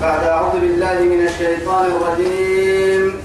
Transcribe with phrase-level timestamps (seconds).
[0.00, 3.22] بعد أعوذ بالله من الشيطان الرجيم.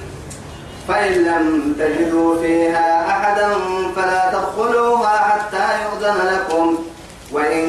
[0.88, 3.50] فإن لم تجدوا فيها أحدا
[3.96, 6.78] فلا تدخلوها حتى يؤذن لكم.
[7.32, 7.66] وإن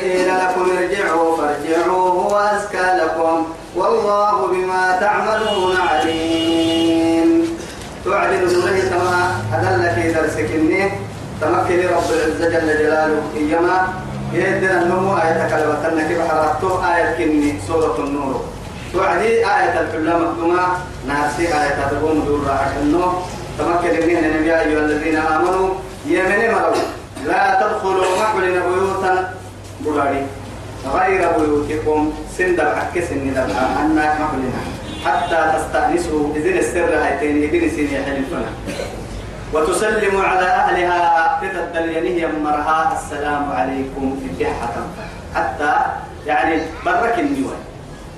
[0.00, 3.46] قيل لكم ارجعوا فارجعوا هو أزكى لكم.
[3.76, 7.56] والله بما تعملون عليم.
[8.04, 9.20] تعلن نوره كما
[9.54, 10.50] أدل في درسك
[11.40, 13.88] تمكن رب العزة جل جلاله إيما
[14.32, 18.44] يدنا النمو آية كلمة أنك بحرقته آية كني سورة النور.
[18.92, 20.66] توعدي آية الحلة مكتومة
[21.08, 23.22] ناسي آية تقوم دور راحة النور.
[23.58, 25.68] تمكن من النبي أيها الذين آمنوا
[26.06, 26.84] يمن مروا.
[27.26, 29.34] لا تدخلوا محبلنا بيوتا.
[29.80, 30.26] بلاري
[30.94, 32.12] غير بيوتكم.
[32.38, 34.60] سند الحق سند أن محبلنا
[35.04, 36.34] حتى تستأنسوا.
[36.36, 38.50] إذن السر هايتين إذن سين يحلفنا
[39.52, 44.46] وتسلم على أهلها تتدل ينهي مرها السلام عليكم في
[45.34, 45.74] حتى
[46.26, 47.60] يعني برك النيوان.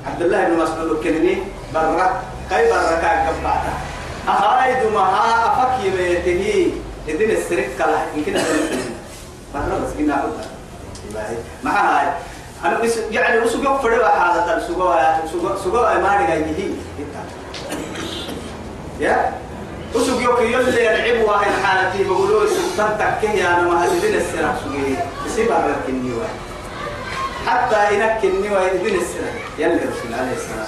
[0.07, 1.39] عبد الله بن مسعود كنني
[1.75, 3.73] برا كي برا كان كبعتا
[4.29, 6.73] أهايد ما ها أفكي بيته
[7.09, 7.99] إذن السرق كلا.
[8.17, 8.45] يمكن أن
[9.55, 10.33] برا بس كنا أقول
[11.65, 12.09] ما هاي.
[12.65, 14.67] أنا بس يعني وسوق فرد حالة.
[14.67, 14.97] سوق
[15.33, 16.71] سوق سوق ما نجيه
[19.01, 19.33] يا؟
[19.95, 24.97] وسوق يوك يلي يلعب واحد حالتي بقولوا سلطان تكيه أنا ما هذين السرق سوقي.
[25.27, 26.35] يسيب برا كنيوان
[27.47, 30.67] حتى ينكني ويدين السنة يلي رسول عليه والسلام.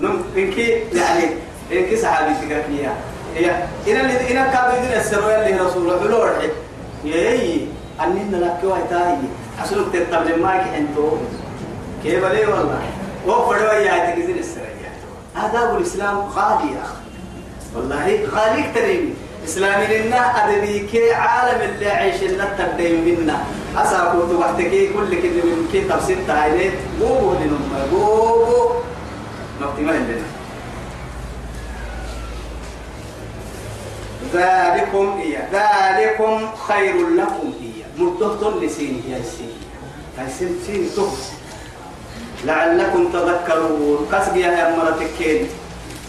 [0.00, 0.58] نم إنك
[0.92, 1.24] يعني
[1.72, 2.94] إنك صحابي تكفيها
[3.36, 3.50] هي
[3.88, 5.96] إن اللي إن كان يدين السنة يلي رسول الله.
[5.96, 6.32] بلور
[7.04, 7.66] يي
[8.00, 9.16] أنين لك ويتاي
[9.64, 11.16] أصل تتبع ما كنتو
[12.02, 12.82] كيف ليه والله؟
[13.26, 14.68] وفروا يا تكذين السنة
[15.36, 16.97] آداب الإسلام غالي يا أخي.
[17.78, 23.38] والله غالي تريني إسلامي لنا أدبيك عالم اللي عيش لنا تبدأ منا.
[23.76, 26.70] أسا كنت وقتك كل كل من كي تفسير تعالي
[27.00, 28.82] بوبو لنما بوبو
[29.60, 30.26] ما عندنا.
[34.34, 39.54] ذلكم إيا ذلكم خير لكم إيا مدهتم لسين يا سين
[40.16, 41.32] فسين سين تهس
[42.44, 44.08] لعلكم تذكرون.
[44.12, 45.48] قصدي يا مرتكين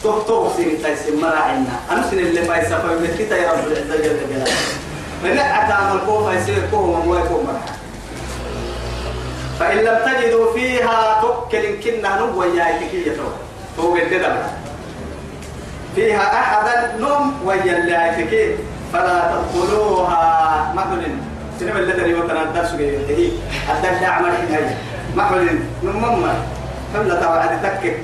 [0.04, 4.52] تهتو سين تيسين مراعنا أمسن اللي فايسا فيمتكتا يا رب العزة جل جلاله
[5.24, 7.74] من أتعمل كوفا يصير كوفا ويكون مرحا
[9.60, 13.12] فإن لم تجدوا فيها تكل كنا نبوة يا إتكية
[13.78, 14.36] تو قد
[15.96, 17.96] فيها أحدا نم ويا اللي
[18.94, 21.12] فلا تدخلوها محل.
[21.60, 23.30] سنما اللي تريد أن الدرس ينتهي
[23.70, 24.78] الدرس حين
[25.16, 25.60] محل.
[25.84, 26.34] نم مما
[26.94, 27.98] فلا توعد تكك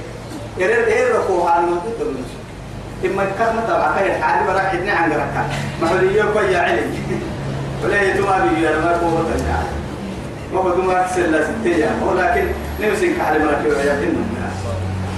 [0.58, 2.06] يريد يرقوها المنطقة
[3.06, 5.44] إما كان متى خير حال برا حدنا عن ركع
[5.82, 6.94] ما هو اليوم كوي علم
[7.84, 9.64] ولا يتوما بيجي أنا ما هو تجاه
[10.54, 12.48] ما هو دوما سلا ستيا ولكن
[12.82, 14.26] نمسك ما كيو يا كنا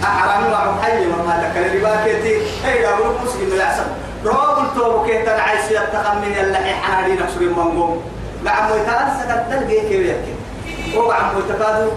[0.03, 3.85] أحرام ما حي ما تكلم باكتي هي قالوا مسلم لا سب.
[4.25, 8.01] روب التوب كي تنعيش يتقمن اللحي حنادي نفسه المنقوم
[8.43, 10.37] لعمو يتأسك الدلقي كيو يكين
[10.97, 11.89] وعمو يتقادو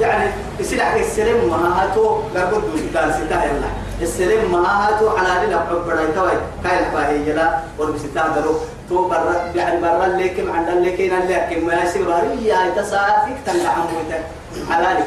[0.00, 0.30] يعني
[0.60, 3.70] يصير السلم ما هاتو لابد من ستة يلا.
[4.02, 6.30] السلم ما هاتو على لنا حب بداي توي
[6.64, 7.58] كاي الحباهي يلا.
[7.78, 8.54] وربستة درو
[8.88, 12.14] تو برا يعني برا لكم عند لكن لكن ما يصير.
[12.14, 14.24] هي تسافك تنع عموتك
[14.70, 15.06] حلالك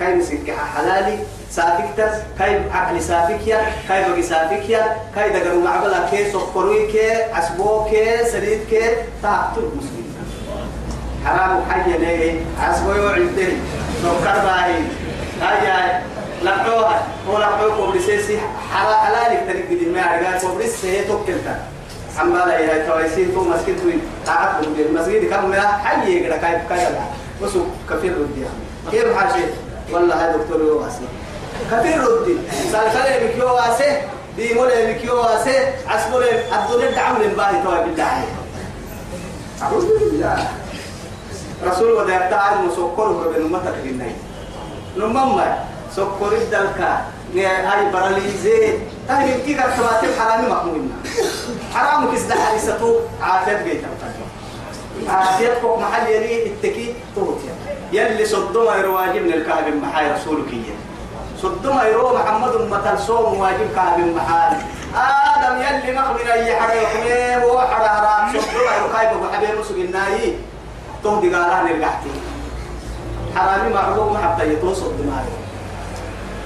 [0.00, 1.18] كاي مسك حلالي.
[1.50, 3.60] سافك كاي عقل سافك يا.
[3.88, 4.96] كاي بقي سافك يا.
[5.14, 8.82] كاي دقرو معبلا كي سكروي كي عسبو كي سليد كي.
[9.22, 10.02] تاعتو مسلم
[11.24, 13.48] حرام حي ليه عسبو يوعده
[14.02, 14.80] سكر باهي.
[15.42, 16.02] هاي
[16.42, 18.38] لقوها هو لقوه قبل سيسي
[18.72, 21.60] حرا حلالك تريد دي ما عرقا قبل سيسي توكلتا
[22.18, 26.78] عمالا يا تويسين تو مسكين توين تعب من المسجد كم ما حي يقرا كاي كاي
[26.78, 27.00] لا.
[27.42, 27.50] بس
[27.90, 28.44] كثير ردي
[28.90, 29.44] كيف حاجة.
[29.92, 31.06] والله هذا دكتور يواسي
[31.70, 32.36] كثير ردي
[32.72, 34.00] سالفه بكيو واسه
[34.36, 38.24] دي مولا بكيو واسه عسبول الدنيا دعم للباهي توي بالله.
[39.62, 40.48] أعوذ بالله.
[41.66, 44.12] رسول ودا تعالى مسكر بين امتك للناي
[44.96, 45.58] نمما
[45.96, 47.00] سكر الدلكا
[47.36, 48.78] هاي براليزي
[49.08, 50.94] هاي كي قد تواتر حرامي مقمونا
[51.74, 53.88] حرام كسد حديثته عافيت بيتا
[55.08, 57.54] عافيت فوق محل يلي التكي توتيا
[57.92, 60.48] يلي صدوما يرواجب من الكعب محاي رسولك
[61.42, 64.56] صدوما يرو محمد مثل صوم واجب كعب محال
[64.96, 68.32] آدم يلي مخبر أي حرام.
[68.40, 69.76] صدوما يرو كايب وحبيب مسوق
[71.04, 72.10] الناي تهدي قالان القحتي
[73.36, 75.32] حرامي معروف محبتا يتوصل دماغي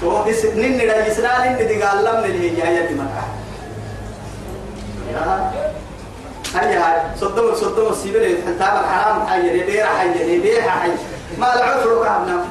[0.01, 3.25] تو اس نين لا يسرال ان دي قال لم اللي هي هي دي مكة.
[5.13, 5.53] يا.
[6.55, 10.91] هيا هاي صدم صدم السيبل حتى الحرام حي يدير حي يدير حي.
[11.39, 12.45] ما العفر كهنا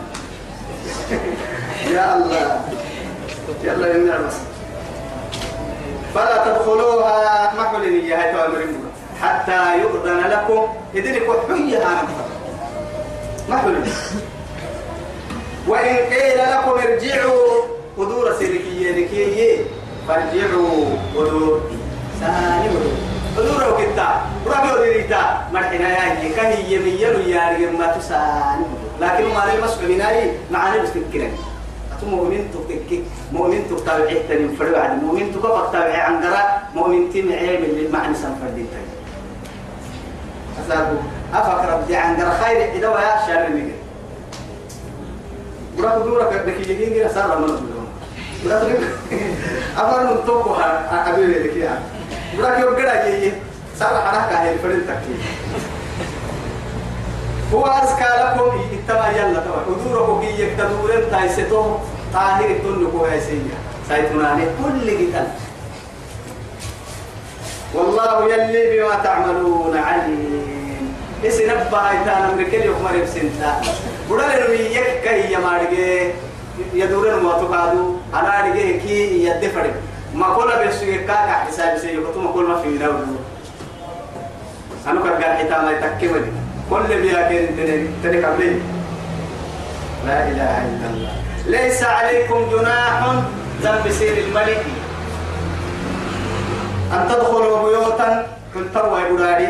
[1.91, 2.61] يا الله.
[3.63, 4.31] يلا يا النعمة
[6.15, 8.65] فلا تدخلوها محل يا هاي
[9.25, 10.67] حتى يؤذن لكم.
[10.95, 11.13] إذن
[11.49, 11.85] حية
[13.49, 13.75] محل
[15.67, 17.61] وإن قيل لكم ارجعوا
[17.97, 19.65] قدور سلكية لكي
[20.07, 20.85] فارجعوا
[21.15, 21.61] قدور
[22.19, 22.93] ثاني قدور
[23.37, 28.65] قدور وكتا ربي ودريتا مرحنا يا كهي يميلوا يا رجل ما تساني
[29.01, 31.37] لكن ما لي مسؤول مناي معاني بس تذكرني
[32.05, 33.01] مؤمن تكتك
[33.33, 38.15] مؤمن تتابع تاني فرد بعد مؤمن تكفر تابع عن قراء مؤمن تيم عيب اللي معنى
[38.15, 38.94] سنفردين تاني
[40.59, 40.97] أسابه
[41.33, 43.71] أفكر بدي عن قراء خير إذا ويا شر ميجي
[45.77, 47.59] برا دورك بدك يجي كده صار ما نقول.
[48.45, 48.61] برا
[49.77, 50.65] أفر من توقع
[51.09, 51.79] أبي لك يا
[52.37, 53.31] برا كيف كده يجي
[53.79, 55.19] صار حركة هي فرد تكتيك
[57.53, 59.55] هو أزكى لكم اتبع يلا تبع.
[59.65, 61.75] حضوره كي يكتدورن تايستو
[62.13, 63.39] طاهر الدن كو هيسيا
[63.89, 65.27] سايتناني كل قتل
[67.75, 70.95] والله يلي بما تعملون عليم.
[71.25, 73.61] إسي نبا ايتان أمريكا يوم مريم سنتا
[74.09, 76.13] بدل نوي يك كاي يمارغي
[76.73, 79.71] يدورن ما تقادو أنا ارغي كي يدفر
[80.15, 81.97] ما كولا بس كاكا حساب سي.
[81.97, 82.91] ما كل ما في داو
[84.87, 86.25] أنا كان حتى ما يتكمل
[86.69, 87.21] كل بيا
[88.03, 88.55] تلك قبلي
[90.07, 91.13] لا إله إلا الله.
[91.47, 93.13] ليس عليكم جناح
[93.61, 94.63] ذنب سير الملك.
[96.93, 99.49] أن تدخلوا بيوتا تلتوى يبراري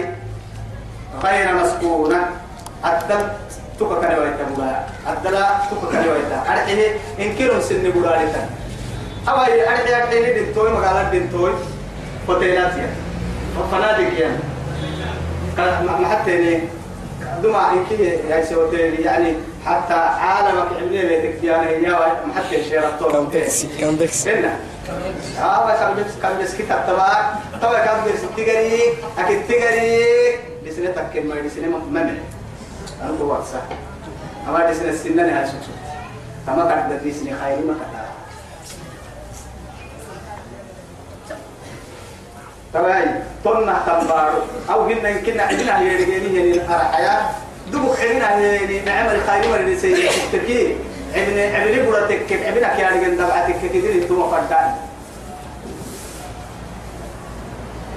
[1.24, 2.22] غير مسكونة.
[2.86, 3.28] الدم
[3.80, 4.84] تكا كان ويتا بلا
[5.14, 8.46] الدلا تكا كان ويتا أرحيه إن كيرون سن براري تن.
[9.30, 11.52] أو أي أرحيه أرحيه دنتوي مقالات دنتوي
[12.28, 12.90] فتيلات يا
[13.72, 14.40] فنادق يا
[15.58, 16.62] ما حتى
[17.44, 19.34] دمع إن كي يعني سوتيلي يعني
[19.66, 24.60] حتى عالمك عمليه بيتك يعني يا محتى شيرتون كم تكسي كم تكسي هنا.
[25.42, 28.82] آه كم بس كم بس كتاب تبع تبع كم بس تجري
[29.20, 30.06] أكيد تجري
[30.68, 32.18] بسنة تكلم ما بسنة ما من
[33.02, 33.66] أنا بقول صح.
[34.48, 38.06] أما بسنة السنة نهاية شو أما كان بدي سنة خير ما كتاب
[42.74, 43.06] تبعي
[43.44, 44.42] تنا تنبارو.
[44.70, 47.30] أو هن يمكن عندنا يرجعني هنا الحياة
[47.72, 50.76] دبك حينا يعني خير من اللي سيء تكي
[51.16, 54.76] ابن ابن برتك ابنك يا رجال دبعتك كثير أنتم فردان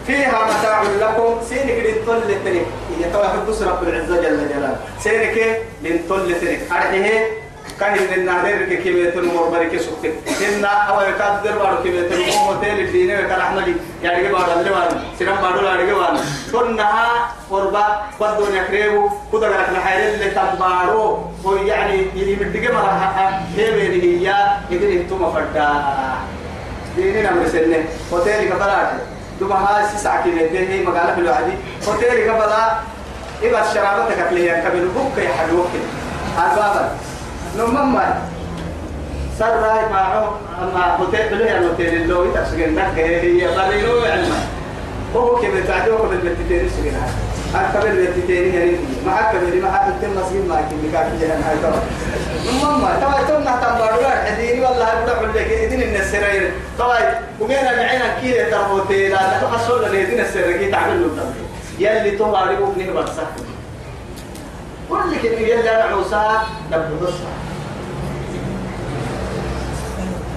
[0.07, 1.41] فيها متاع لكم.
[1.49, 2.67] سينك لنطل ترك
[2.99, 4.77] هي توي حدث رب العزة جل جلاله.
[5.01, 7.48] سينك لنطل ترك أرحيه.
[7.81, 13.41] كان النادر كيف تنمر بريك سكت إن أول كادر بارو كيف تنمر متل الدين وكان
[13.41, 16.19] أحمد يعني بارو اللي بارو سلام بارو لاري بارو
[16.53, 16.91] كنا
[17.51, 17.87] قربا
[18.21, 24.35] بدو نكريبو كذا قالك نحيل اللي تبارو هو يعني يلي مدقة مرة هي بيني هي.
[24.71, 25.69] يقول أنتم فردا.
[26.97, 27.77] ديننا مرسلنا
[28.13, 28.89] هوتيل كفرات
[29.41, 31.53] دوما هاي ساعة كده هي مقالة في الوعدي.
[31.89, 32.73] هوتيل كفرات
[33.43, 34.89] إذا الشرابة تكفليه كبير.
[34.89, 35.69] بوك يا حلوك
[36.39, 36.91] البابا
[37.57, 38.19] نمما
[39.39, 44.39] سر راي معه أما هوتيل بلو يعني هوتيل اللو يتسجن نك هي بلينو علما
[45.17, 46.97] هو كيف تعدوه قبل بتتين سجن
[47.55, 48.73] هذا قبل بتتين يعني
[49.07, 51.83] ما حد قبل ما حد تم مسجن ما كي بكاك جهان هاي طبعا
[52.47, 56.99] نمما طبعا تم نحتم بارو حديني والله بروح لك إذن النسرين طبعا
[57.41, 61.33] ومين العين كيلة ترى هوتيل لا تحصل لنا إذن السرقي تعمل له
[61.79, 63.09] يلي عليه وبنيه بس
[64.91, 66.39] كل كلمة يلي أنا عوسى
[66.73, 67.07] نبدو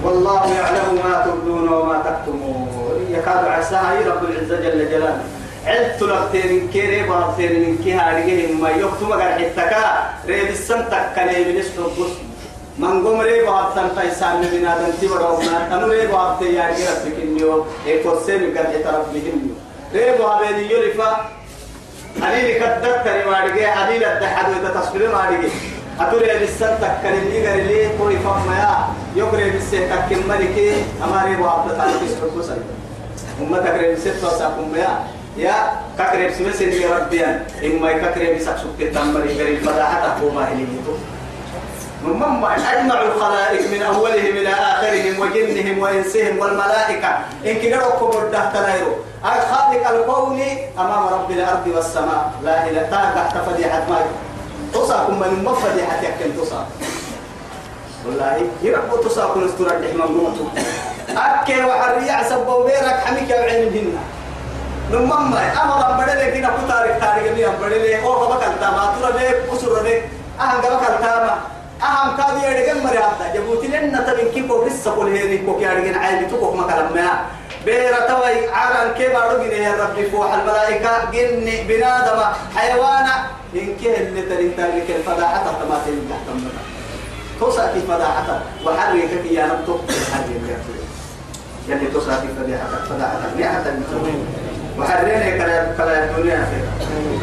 [0.04, 3.06] والله يعلم ما تبدون وما تكتمون.
[3.10, 5.22] يكاد عساها رب العزة جل جلاله.
[5.66, 10.10] عدت لغتين كيري بارتين من كيها رجيه ما يكتم قال حتكا.
[10.26, 12.22] ريب السنتك كلي من اسم القسم.
[12.78, 17.64] من قوم ريب بارتن تيسان من آدم تبرا ونا تنو ريب بارتين يا رجال سكنيو
[17.86, 19.54] إيه كورسين قال اعترف بهم
[19.94, 21.10] ريب بارتين يولفا
[22.22, 25.48] علي كدت كريم أرجع علي للدحد وإذا تصبر ما أرجع
[26.00, 28.76] أتوري بالسن تكرم لي قال لي كوري فم يا.
[29.16, 30.72] يقري بالسن تكرم ملكي
[31.04, 32.64] أماري وعبد تعالى بسرعة سريع
[33.40, 34.88] أمة تكرم بالسن توسعكم يا.
[35.36, 35.54] يا
[35.98, 37.24] ككرم سمسن يا ربي
[37.66, 40.66] إما ككرم سكسوك تمري قريب فداحة أقوم أهلي
[42.02, 47.08] ثم أجمع الخلائق من أولهم إلى آخرهم وجنهم وإنسهم والملائكة.
[47.46, 48.92] إن كنا ركبوا الدهت نيرو
[49.22, 50.40] خالق الكون
[50.78, 52.32] أمام رب الأرض والسماء.
[52.44, 53.98] لا إله تحت فضيحة ما
[54.74, 56.66] تصاكم من ما فضيحة يكن تصا
[58.06, 60.44] والله يربو تصاكم استرى الرحمة موتو
[61.16, 64.02] أكل وحرية سبوا بيرك حميك وعين الهنة.
[64.92, 69.82] نمما أمر بدل كنا كتارك تارك مي بدل أو بابا كنتا ما ترى بيه كسر
[69.82, 70.02] بيه
[70.40, 71.34] أهم بابا كنتا ما
[71.82, 76.28] أهم كادو يرجع مري هذا جبوتي لنا تبين كيكو قصة قول هيري كو كيرجع عيب
[76.28, 77.08] تكو ما كلام ما.
[77.64, 81.10] بيرة توي عالم كيف أرجع يا ربي فوح الملائكة.
[81.12, 82.20] جن بنادم
[82.56, 83.14] حيوانا
[83.54, 86.64] إن كه اللي ترين تاريخ الفضاحة تماثيل تحت المرأة
[87.40, 89.78] توسع في فضاحة وحرك يا نبتو
[90.12, 90.58] حرك
[91.68, 92.84] يلي توسع في فضاحة.
[92.90, 93.18] فضاحة.
[93.38, 93.82] نعمة
[94.78, 96.46] وحرينا كلا كلا الدنيا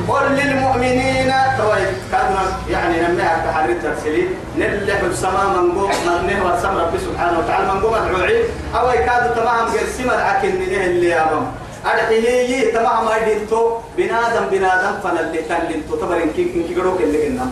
[0.09, 4.23] قل للمؤمنين توي كادنا يعني نمناها كحريت ترسلي
[4.57, 7.65] نلح السماء من قوم من نهر السماء رب سبحانه وتعالى.
[7.73, 8.43] من قوم مدعوعي
[8.75, 11.45] أو يكاد تمام قسمة عكن نه اللي أمام
[11.85, 17.45] أرحيه تمام أيدينتو بنادم بنادم فنلي تنلنتو تبرين كي كي كيروك اللي قلنا.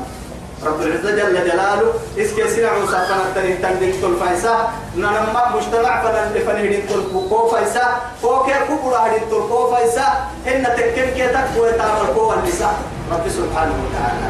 [0.66, 6.88] رب العزة جل جلاله إسكي سنع وصفنا التنين تنين تل فايسا ننمى مجتمع فنن فنهدين
[6.90, 7.86] تل كو فايسا
[8.22, 10.08] كو كي كبرا هدين تل كو فايسا
[10.48, 12.74] إن تكن كي تكوي تعمل كو النساء
[13.12, 14.28] رب سبحانه وتعالى.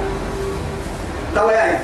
[1.35, 1.79] توياي.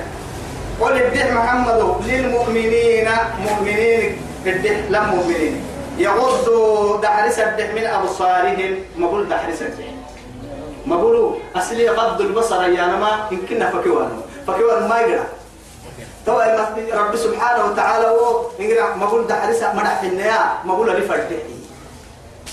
[0.81, 3.07] قل الدح محمد للمؤمنين
[3.39, 5.63] مؤمنين الدح للمؤمنين
[5.97, 9.85] يغضوا دحرس الدح من أبصارهم ما قل دحرس الدح
[10.85, 15.25] ما قولوا أصلي غض البصر يا نما يمكننا فكوانه فكوان ما يقرأ.
[16.25, 16.39] تو
[16.93, 18.95] رب سبحانه وتعالى هو يقرأ.
[18.95, 21.31] ما قول دحرس مدح النيا ما قول لي فرد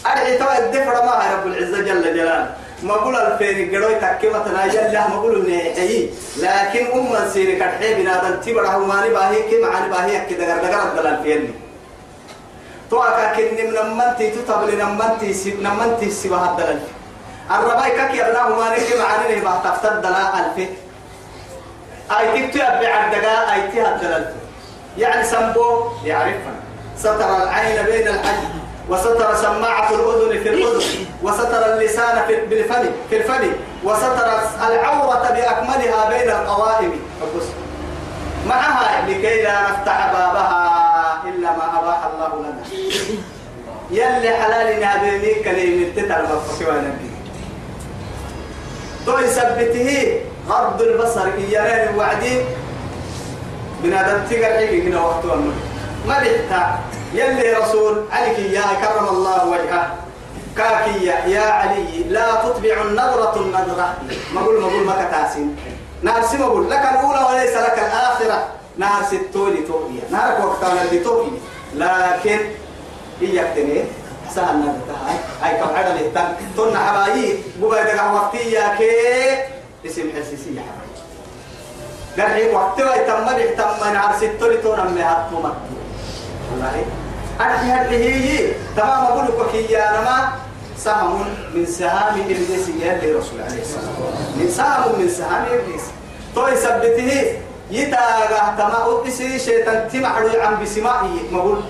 [0.07, 2.55] أرحي تو الدفر ما رب العزة جل جلاله.
[2.83, 4.93] ما قول الفين قروي تكيمة تناجل.
[4.93, 10.27] له ما قول نهي لكن أم سيري كتحي بنادم تبرع ماني باهي كي معاني باهي.
[10.31, 11.51] كده غير الدلال فيني
[12.91, 16.81] تو أكا كني من نمنتي تتبلي نمنتي سي نمنتي سي بها الدلال
[17.51, 20.57] الرباي كك يبناه ما نك معاني بعد تفتد دلا ألف
[22.19, 24.35] أي تكتب بعد دقاء أي تهدلل
[24.99, 26.55] يعني سمبو يعرفها
[26.99, 28.45] ستر العين بين الحج
[28.89, 33.53] وستر سماعة الأذن في الأذن وستر اللسان في بالفم في الفم
[33.85, 34.29] وستر
[34.69, 36.93] العورة بأكملها بين القوائم.
[38.49, 42.63] معها لكي لا نفتح بابها إلا ما أباح الله لنا.
[43.91, 46.83] يلي حلال نابي كلمة تتعلم فسوى
[49.07, 52.41] تو يثبته غض البصر إياه وعدي
[53.83, 55.25] بنادم تقر عيبي كده وقت
[56.09, 56.79] ما بيحتا
[57.15, 59.95] يلي رسول عليك يا كرم الله وجهه.
[60.57, 63.95] كاكي يا علي لا تتبع النظرة النظرة.
[64.35, 65.57] ما قول ما قول ما كتاسين.
[66.03, 68.49] نارسي ما قول لك الأولى وليس لك الآخرة.
[68.79, 71.39] نار ستولي توقية نارك وقتنا اللي توقية
[71.75, 72.39] لكن
[73.23, 73.85] إياك تنيه
[74.35, 76.29] سهل نبتها هاي كم عدد التن.
[76.57, 76.77] تن
[77.61, 79.60] بقى دقا وقتي يا كي.
[79.87, 81.01] اسم حسيسي يا حبايي
[82.19, 85.57] قرحي وقت ما يتم بيتم من عرس التولي تونا مهات ممت
[86.53, 86.85] والله.
[87.41, 90.33] أرحي هذه هي تمام أقول لك يا نما.
[90.79, 94.37] سهم من سهام إبليس يا رسول عليه الصلاة والسلام.
[94.37, 95.83] من سهم من سهام إبليس.
[96.35, 97.37] تو يثبته
[97.71, 101.33] يتاغا تما أبسي شيطان تمحرو عن بسمائي.
[101.33, 101.61] مقول.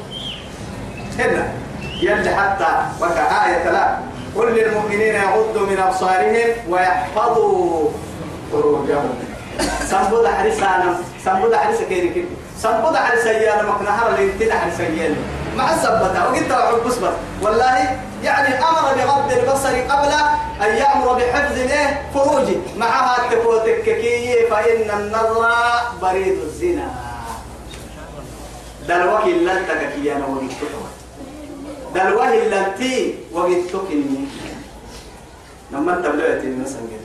[1.19, 1.53] هنا.
[2.01, 3.99] يلي حتى وكا آية لا
[4.37, 7.89] قل للمؤمنين يغضوا من أبصارهم ويحفظوا
[8.53, 9.15] فروجهم.
[9.91, 15.17] سنبود حرسانا سنبود حرسا كيري كيري سنبود حرسا يانا مقنهر انتنا حرسا يانا
[15.57, 20.13] مع السبتة وقلت وحب بصبر والله يعني أمر بغض البصر قبل
[20.63, 22.59] أن يأمر بحفظ له فروجي.
[22.77, 25.51] معها التفوتك كي فإن النظر
[26.03, 26.89] بريد الزنا.
[28.89, 30.53] دلوكي لن تككي أنا وقلت
[31.95, 34.25] دلوه اللتي وقتك إني
[35.73, 37.03] لما انت بلغت المسنجل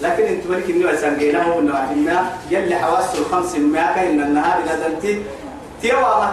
[0.00, 5.22] لكن انت ملك انه سنجينا هو انه عدنا يلي حواس الخمس ما كان النهار ندنتي
[5.82, 6.26] تيوا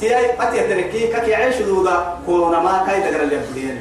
[0.00, 3.80] تياي أتي تركي كك يعيش دودا كورونا ما كاي تقرأ اللي بديني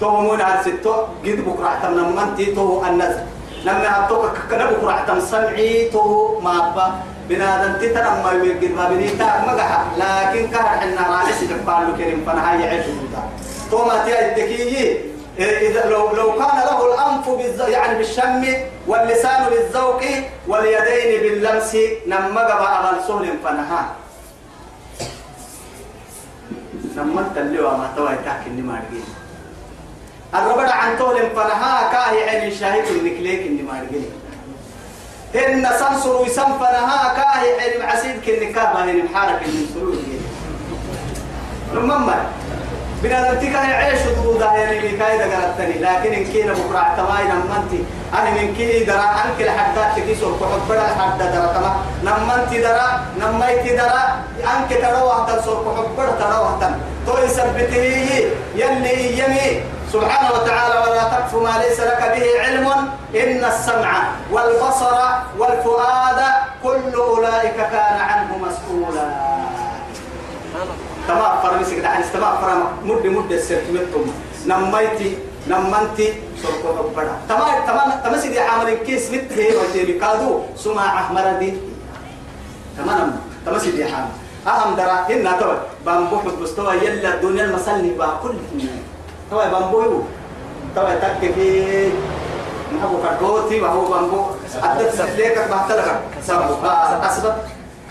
[0.00, 0.92] تو مون على ستو.
[1.24, 3.22] قد بكرة تم نمنتي تو النزل
[3.64, 5.90] لما هتوك كنا بكرة تم سمعي.
[5.90, 6.86] تو ما با
[7.28, 9.84] بنادم تترى ما يقد ما بنيتا مقحة.
[9.98, 13.22] لكن كهر حنا رئيس جبال كريم فانا هاي يعيش دودا
[13.70, 15.08] تو ما تياي التكيي
[15.38, 17.60] إذا لو لو كان له الأنف بالز...
[17.60, 18.44] يعني بالشم
[18.86, 20.02] واللسان بالذوق
[20.48, 23.82] واليدين باللمس نما قبا أغل سهل فنها
[26.96, 29.04] نما تلوا ما توا يتحك إني ما رجين
[30.34, 34.10] الربع عن طول فنها كاهي عين شاهد النكليك إني ما رجين
[35.34, 39.96] إن سمسر ويسم فنها كاهي عين عسيد كنكابة هن محارك من سرور
[41.74, 42.16] نمما
[43.02, 48.30] بنا تيكا يعيش ضودا يعني اللي كايدا قالتني لكن إن كينا بكرة اعتماي نمنتي أنا
[48.30, 54.02] من كي درا أنك لحدات تكيسو كحب بدا حد درا تما نمنتي درا نميتي درا.
[54.38, 57.84] أنك ترى واحدا سور كحب بدا ترى واحدا تو يثبته
[58.54, 59.62] يلي يمي.
[59.92, 62.66] سبحانه وتعالى ولا تقف ما ليس لك به علم
[63.16, 63.92] إن السمع
[64.32, 64.94] والبصر
[65.38, 66.20] والفؤاد
[66.62, 69.08] كل أولئك كان عنه مسؤولا.
[71.08, 74.04] تمام فرمسك دعني تمام فرم مد مد السرتمتم
[74.46, 75.18] نميتي
[75.48, 76.08] نمنتي
[76.42, 77.88] سرقوا ربنا تمام تمام.
[78.04, 81.56] تمام سيدي عامل كيس مت هي وتيلي كادو سمع أحمر دي.
[82.78, 83.16] تمام
[83.46, 84.12] تمام سيدي عامل
[84.46, 85.54] أهم درا إن توا
[85.86, 88.34] بامبو حد مستوى يلا الدنيا المسلني باكل
[89.30, 90.02] توا بامبو
[90.74, 91.90] توا تكفي
[92.76, 94.24] نحبو كركوتي وهو بامبو
[94.62, 96.64] أدت سفليك بحتلك سبب
[97.02, 97.32] أسبب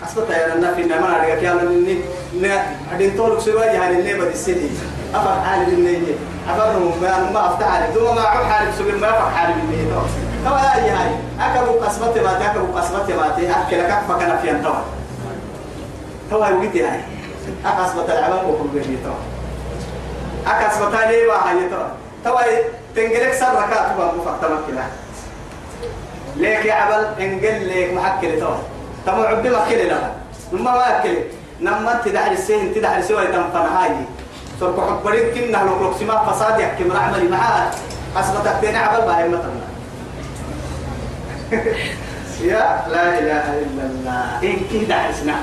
[0.06, 1.98] أسبب يا لنا في النمان على كيا لني
[2.34, 2.50] ن
[2.92, 4.68] عدين طولك سوى يعني اللي بدي السيدي
[5.14, 6.14] أفر حالي بالنية
[6.48, 10.02] أفر ما ما أفتح حالي دوما ما أعرف حالي سوى ما أفر حالي بالنية توا
[10.44, 14.80] توا هاي هاي أكبر قسمت ما تكبر قسمت ما تي أكلك أكفى كان في توا
[16.30, 17.00] توا ويتي هاي
[17.64, 19.37] أقسمت العمل وكل بيجي توا
[20.48, 21.88] أقسمت ليه بقى هاي توا
[22.24, 22.42] توا
[22.96, 24.84] تنقلك سر ركعت بقى مفتمك كده.
[26.36, 28.56] ليك يا عبل انقل ليك محكل توا
[29.06, 29.98] تمو عبد مكل لا
[30.52, 31.16] نما ما أكل
[31.60, 33.90] نما دحر السين دحر سوى تنفن هاي.
[34.60, 37.70] سرق حبرين كنا لو لو سما فساد يحكم عملي معاه
[38.16, 39.58] أثبتك تين عبل بهاي مثلا
[42.42, 44.38] يا لا إله إلا الله.
[44.42, 45.36] إن كده حسنا.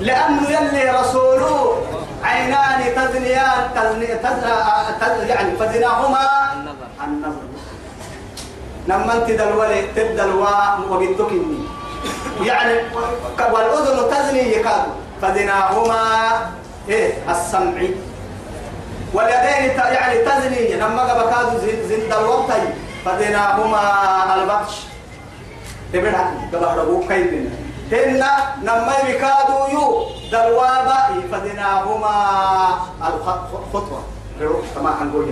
[0.00, 1.76] لأنه يلي رسوله.
[2.24, 6.52] عينان تزنيان تزني تزن يعني فزناهما.
[6.52, 6.88] النظر.
[7.04, 7.46] النظر
[8.86, 10.48] لما انت دلولي تدلوا
[10.90, 11.58] وقلتك اني
[12.46, 12.74] يعني
[13.52, 14.84] والأذن تزني يكاد.
[15.22, 16.02] فزناهما
[16.88, 17.82] إيه؟ السمع.
[19.14, 20.74] واليدين يعني تزني.
[20.74, 22.62] لما قبكاد زند الوقتي
[23.04, 23.82] فزناهما
[24.34, 24.74] البطش.
[25.92, 27.50] تبعها قبل كيدنا
[27.92, 28.22] هن
[28.62, 30.98] نما يكادوا يو دلوابا
[31.32, 32.14] فدناهما
[33.08, 34.02] الخطوة
[34.74, 35.26] كما هنقول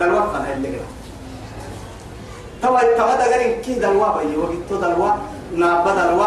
[0.00, 0.84] دلوابا فانا اللي كده
[2.62, 5.10] توا توا دغرين كي دلوابا يوغي تو دلوا.
[5.56, 6.26] نابا دلوا.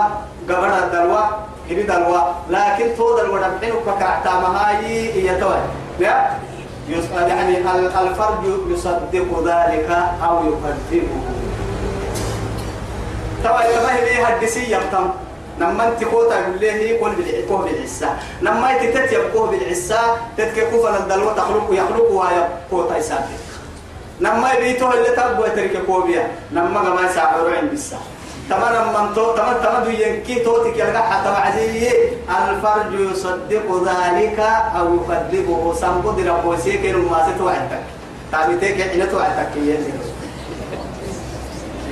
[0.49, 1.21] قبر دلوا.
[1.69, 2.21] هبي دلوا.
[2.49, 5.55] لكن تو دلوا دبحين وكعتا مهاي هي توا.
[5.99, 6.29] لا
[7.27, 9.89] يعني ال- الفرج يصدق ذلك
[10.29, 11.21] أو يكذبه
[13.43, 15.09] توا تما هي هدسي يبتم
[15.59, 18.09] لما انت كوتا يقول لي قول بالعقوه بالعسى
[18.41, 19.99] لما انت تتيبقوه بالعسى
[20.37, 23.39] تتكفوا الدلو تخلق يخلق ويا كوتا يسافر
[24.19, 28.01] لما يبيتوه اللي تبوا يترك كوبيا لما ما يسافروا عند الساعة
[28.49, 31.91] تمام لما تو تمام تمام ينكي توتك يلقى حتى معزي
[32.49, 34.39] الفرج يصدق ذلك
[34.79, 35.73] أو يكذبه.
[35.73, 37.83] سامبو دي ربو سيكين وما ستوعدك.
[38.31, 39.49] تابتك حين توعدك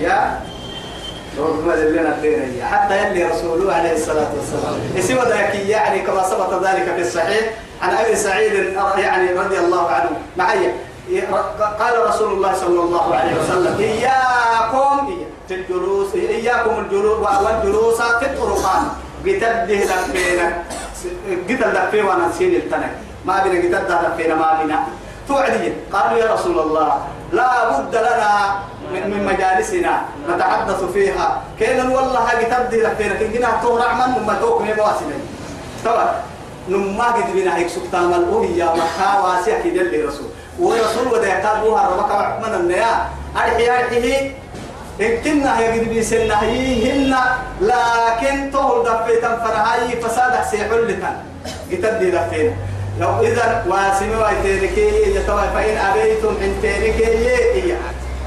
[0.02, 0.40] يا؟
[1.40, 2.18] ربما لنا
[2.72, 4.74] حتى يلي رسوله عليه الصلاة والسلام.
[4.98, 7.50] اسم ذاك؟ يعني كما ثبت ذلك في الصحيح
[7.82, 8.54] عن أبي سعيد
[8.98, 10.10] يعني رضي الله عنه.
[10.38, 10.72] معي.
[11.80, 18.82] قال رسول الله صلى الله عليه وسلم إياكم في الجلوس إياكم الجلوس والجلوس في الطرقات
[19.26, 20.64] قتده لفينا.
[21.50, 22.92] قتل لفينا وأنا نسين التنك.
[23.26, 24.76] ما بين قتل لفينا ما بين
[25.28, 28.32] توعدي قالوا يا رسول الله لا بد لنا
[28.94, 31.42] من مجالسنا نتحدث فيها.
[31.60, 35.22] كينا والله تبدي لفينا كنا تهرع من ما توك من مواسمين
[35.86, 36.10] طبعا.
[36.70, 40.30] نما قد بنا هيك سكتام الأوهية مكا واسع كده اللي رسول.
[40.60, 42.94] ورسول وده يقابوها ربك من النيا.
[43.36, 44.36] أرحي أرحيه
[45.02, 47.16] إن كنا هي قد بيسنا هن
[47.62, 51.16] لكن طول دفيتا فرهاي فساد سيحل لتن.
[51.72, 52.54] قتدي دفينا
[53.00, 57.78] لو إذا واسمي ويتيركي يتوى فإن أبيتم إن تيركي إيه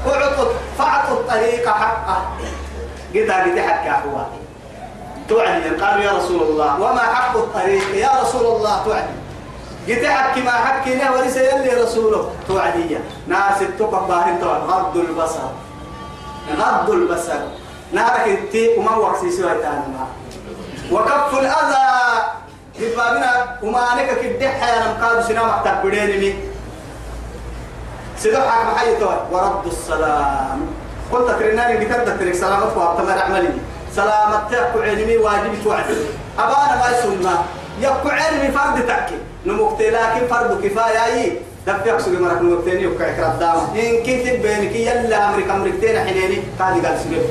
[0.07, 0.45] اعطوا
[0.77, 2.21] فأعطوا الطريق حقه.
[3.15, 4.25] قدا قد حق أحوال
[5.29, 5.69] توعدي.
[5.69, 9.17] قالوا يا رسول الله وما حق الطريق؟ يا رسول الله توعدي.
[9.89, 12.29] قد حق ما حكينا وليس يلي رسوله.
[12.47, 15.47] توعدي ناس التقى باهن غض البصر.
[16.57, 17.41] غض البصر.
[17.93, 20.07] نارك انتي وما وقسي سوى تانما
[20.91, 22.10] وكف الأذى.
[22.81, 26.33] ببابنا وما نك كده حيانا مقاد سنا مكتب بديني
[28.17, 30.59] سيدوحك محيطه ورد السلام
[31.11, 33.49] قلت ترناني بكرة ترك سلامتك وابتمر عملي
[33.95, 35.85] سلامتك علمي واجب توعد
[36.39, 37.35] أبانا ما يسمى
[37.81, 39.15] يبقى علمي فرد تحكي
[39.45, 45.29] نمكتي لكن فرد كفاية أي دفع سوق مرك نمكتيني وكعك ردام إن كنت بينك يلا
[45.29, 47.23] أمريك أمريكتين حنيني قادي قال سوق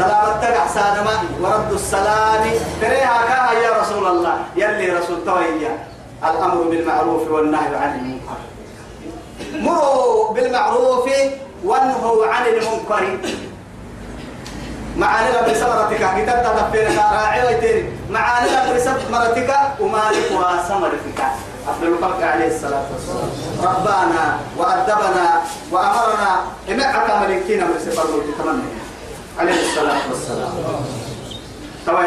[0.00, 2.44] سلامتك أحسان ما ورد السلام.
[2.80, 4.36] تريها كاها يا رسول الله.
[4.56, 5.72] يلي رسول تويا
[6.24, 8.40] الأمر بالمعروف والنهي عن المنكر.
[9.60, 11.06] مروا بالمعروف
[11.64, 13.18] وانهوا عن المنكر.
[14.96, 21.20] معاني لما سمرتك كتاب تدفين راعي ويتيري معاني لما سمرتك ومالك وسمرتك
[21.68, 23.30] أفضل الخلق عليه الصلاة والسلام.
[23.62, 24.24] ربنا
[24.58, 25.26] وأدبنا
[25.72, 26.30] وأمرنا.
[26.70, 28.08] إمعك ملكينا من سفر
[28.38, 28.79] تمنى.
[29.40, 30.52] عليه الصلاة والسلام.
[31.86, 32.02] توا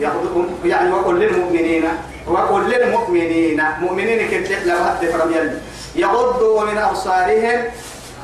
[0.00, 1.84] يأخذكم يعني وقل للمؤمنين
[2.26, 5.58] وقل للمؤمنين مؤمنين كنت لا حد فرم يلي.
[5.96, 7.60] يغضوا من أبصارهم.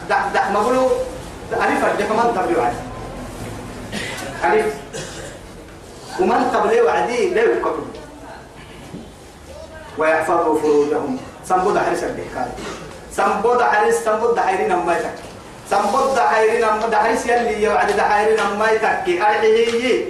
[0.09, 0.89] دح دح مقولوا
[1.53, 2.83] ألف الدح من تبلي وعدي
[4.45, 4.75] ألف
[6.21, 7.87] ومن قبل وعدي لا يقبل
[9.99, 11.19] ويحفظوا فروجهم.
[11.49, 12.49] سنبود حرس الدحكار
[13.13, 15.26] سنبود حرس سنبود حيرين أما يتك
[15.71, 20.09] سنبود حيرين أما حرس يلي يوعد حيرين أما يتك أرحيه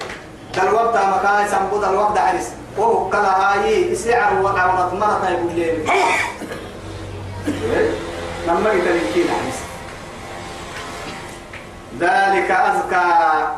[0.56, 3.94] دل وقت مكان سنبود الوقت حرس وهو كلا هاي.
[3.94, 5.72] سعر وعورة مرة يقول لي.
[8.46, 9.58] لما يتلقين حرس
[12.00, 13.06] ذلك أزكى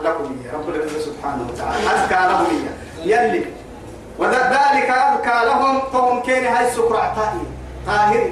[0.02, 1.78] لكم رب العزة سبحانه وتعالى.
[1.94, 2.46] أزكى لهم
[3.04, 3.44] يلي.
[4.18, 5.80] وذلك أزكى لهم.
[5.92, 7.40] فهم كين هاي سكر طاهر
[7.86, 8.30] طاهر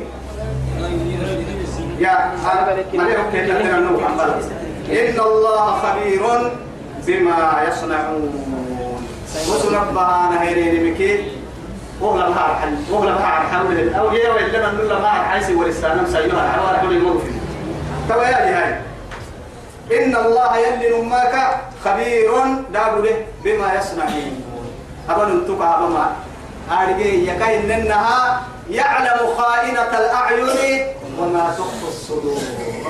[1.98, 2.32] يا
[4.90, 6.22] إن الله خبير
[7.06, 8.32] بما يصنعون.
[9.48, 11.30] وسنبها نهيرين مكي
[12.00, 16.52] وغلا بها حل وغلا بها حول أو هي وإلا من نلا بها حيسي ورسالة سيدها
[16.52, 17.30] حوار حول المغفر
[18.08, 18.80] توا يا هاي
[20.04, 22.30] إن الله يلي نماك خبير
[22.72, 24.44] دابله بما يصنعون.
[25.10, 26.12] أبن انتقى أبما
[26.72, 30.86] أرجي يكاين إنها يعلم خائنة الأعين
[31.18, 32.38] وما تخفي الصدور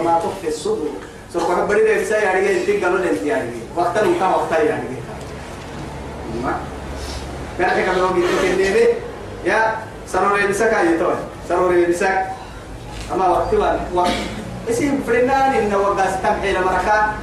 [0.01, 0.95] وما تخفي الصدور
[1.33, 4.99] سوف أخبري لك سيا أرجي انتي قالوا لي انتي أرجي وقتا نكا وقتا أرجي
[6.45, 6.61] ما
[7.59, 8.87] كان حكا بلو جيتو كنيبي
[9.45, 9.77] يا
[10.09, 11.15] سروري بسكا يتوي
[11.49, 12.27] سروري بسك
[13.15, 13.57] أما وقتي
[13.95, 14.11] وقت
[14.71, 17.15] اسم فرنان إن وقاس تمحي لمركا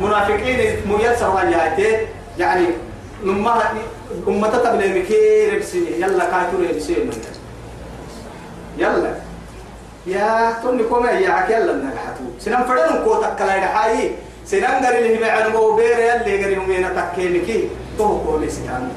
[0.00, 2.06] منافقين ميسر وجهته
[2.38, 2.66] يعني
[3.24, 3.62] نما
[4.28, 7.10] أمة تبلي مكير بسني يلا كاتور بسني
[8.78, 9.14] يلا
[10.06, 14.10] يا توني كوما يا عك يلا نجحتو سنم فدن كوتا كلا يحاي
[14.46, 18.88] سنم غري اللي معنا مو بير يلي غري مينا تكينكي تو كومي سنم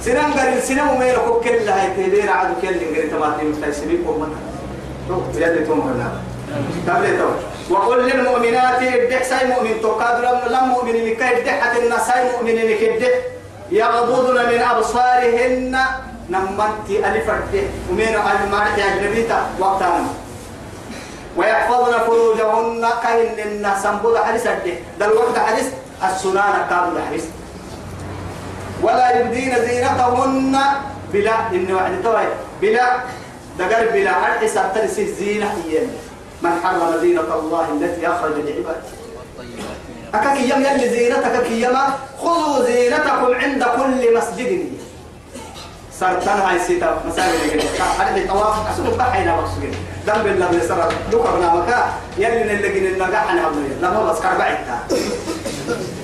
[0.00, 4.28] سنم غري سنم مينا كو كل هاي تبير عدو كل غري تماتي مستيسبي كوما.
[5.08, 6.10] تو يلي تو مرنا.
[6.86, 7.30] تبلي تو
[7.70, 10.16] وقل للمؤمنات ادح ساي مؤمن تقاد
[10.50, 13.14] لم مؤمن لكي ادح الناس ساي مؤمن لكي ادح
[13.70, 15.76] يغضضن من أبصارهن.
[16.30, 20.00] نمت ألف الده ومن المعركة أجنبيتا وقتها
[21.36, 25.68] ويحفظن فروجهن كهن الناس سنبود حرس الده دل وقت حرس
[26.04, 27.24] السنان كابل حرس
[28.82, 30.56] ولا يبدين زينتهن
[31.12, 32.26] بلا إن وعد توي
[32.60, 32.86] بلا.
[33.58, 35.88] دقر بلا حرس ترسي الزينة إيان
[36.42, 38.82] من حرم زينة الله التي أخرج لعباده.
[40.14, 41.84] أكاك يم يلي زينتك كيما
[42.22, 44.72] خذوا زينتكم عند كل مسجد.
[46.00, 47.62] سرطان هاي سيتا مساجد.
[48.00, 49.74] هذا طواف أسوق بحينا مقصود
[50.06, 53.68] دم بالله بسرعة دوك ابن مكا يلي نلقي النجاح أنا أبني.
[53.82, 54.78] لما بس كربعتها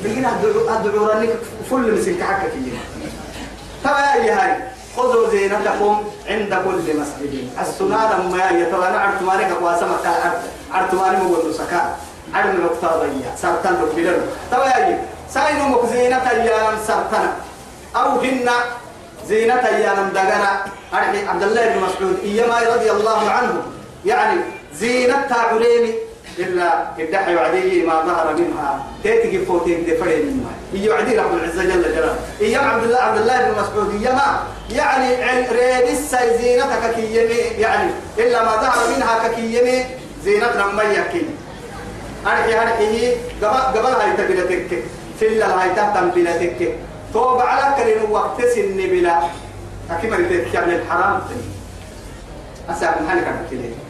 [0.04, 0.32] بقينا
[0.76, 1.38] الدعوة لك
[1.70, 2.82] فل مسك حكك كيما
[3.84, 4.52] تبا يا هاي
[4.96, 7.48] خذوا زينتكم عند كل مسجد.
[7.60, 10.06] السنان ما يتوانا عرتمانك واسمك
[10.72, 11.88] عرتماني مقول سكان
[12.34, 14.20] عدم الوقتاضية سرطان بلن
[14.52, 14.98] طبعا
[15.30, 17.28] ساينو مكزينة أيام سرطان.
[17.96, 18.48] أو هن
[19.28, 19.54] زينة
[20.14, 23.62] دقنا أرحي عبد الله بن مسعود إيما رضي الله عنه.
[24.04, 24.40] يعني
[24.74, 25.94] زينة تعليمي
[26.38, 28.86] إلا إدحي وعدي ما ظهر منها.
[29.02, 30.52] تيتي فوتيك دفري منها.
[30.74, 32.16] إيو عدي رب العزة جل جلاله.
[32.40, 35.08] إيام عبد الله عبد الله بن مسعود إيما يعني
[35.52, 37.40] ريبس زينتك كيمي.
[37.58, 39.84] يعني إلا ما ظهر منها ككيمي
[40.24, 41.34] زينة لما يكيمي
[42.26, 44.82] أرحي أرحي قبل قبل هاي تبلتك.
[45.22, 46.74] الله هاي تهتم بلتك.
[47.12, 49.18] توب على كريم وقت سن بلا
[49.90, 50.12] أكيد
[50.54, 51.20] يعني الحرام.
[52.70, 53.85] أسأل محلك عن كليه